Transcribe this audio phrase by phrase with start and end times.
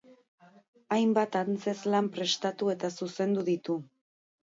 [0.95, 3.81] Hainbat antzezlan prestatu eta zuzendu ditu.